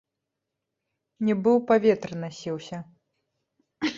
Нібы 1.27 1.51
ў 1.51 1.59
паветры 1.71 2.15
насіўся. 2.23 2.77